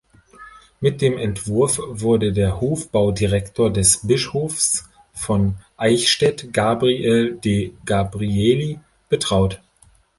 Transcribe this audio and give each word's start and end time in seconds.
Mit 0.79 0.99
dem 0.99 1.15
Entwurf 1.19 1.79
wurde 1.87 2.33
der 2.33 2.59
Hofbaudirektor 2.59 3.71
des 3.71 4.07
Bischofs 4.07 4.89
von 5.13 5.57
Eichstätt, 5.77 6.51
Gabriel 6.51 7.35
de 7.37 7.73
Gabrieli, 7.85 8.79
betraut. 9.09 9.61